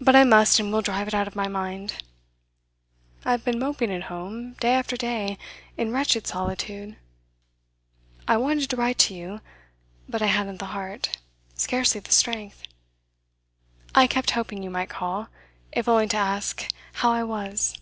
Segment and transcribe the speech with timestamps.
[0.00, 2.02] But I must and will drive it out of my mind.
[3.22, 5.36] I have been moping at home, day after day,
[5.76, 6.96] in wretched solitude.
[8.26, 9.42] I wanted to write to you,
[10.08, 11.18] but I hadn't the heart
[11.54, 12.62] scarcely the strength.
[13.94, 15.28] I kept hoping you might call
[15.70, 17.76] if only to ask how I was.